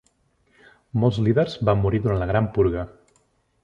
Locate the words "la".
2.25-2.33